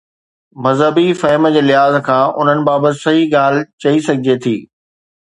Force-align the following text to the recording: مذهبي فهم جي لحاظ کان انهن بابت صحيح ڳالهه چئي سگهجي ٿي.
مذهبي 0.65 1.13
فهم 1.19 1.45
جي 1.57 1.61
لحاظ 1.65 1.97
کان 2.07 2.33
انهن 2.39 2.65
بابت 2.71 2.97
صحيح 3.03 3.29
ڳالهه 3.35 3.69
چئي 3.87 4.03
سگهجي 4.09 4.39
ٿي. 4.47 4.57